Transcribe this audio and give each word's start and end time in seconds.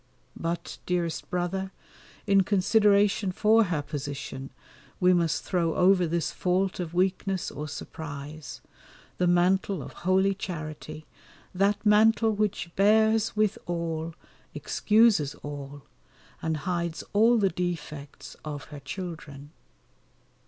But, 0.35 0.79
dearest 0.87 1.29
brother, 1.29 1.71
in 2.25 2.41
consideration 2.41 3.31
for 3.31 3.65
her 3.65 3.83
position 3.83 4.49
we 4.99 5.13
must 5.13 5.43
throw 5.43 5.75
over 5.75 6.07
this 6.07 6.31
fault 6.31 6.79
of 6.79 6.95
weakness 6.95 7.51
or 7.51 7.67
surprise, 7.67 8.61
the 9.19 9.27
mantle 9.27 9.83
of 9.83 9.93
holy 9.93 10.33
charity, 10.33 11.05
that 11.53 11.85
mantle 11.85 12.31
which 12.31 12.71
bears 12.75 13.35
with 13.35 13.59
all, 13.67 14.15
excuses 14.55 15.35
all, 15.43 15.83
and 16.41 16.57
hides 16.65 17.03
all 17.13 17.37
the 17.37 17.49
defects 17.51 18.35
of 18.43 18.63
her 18.73 18.79
children. 18.79 19.51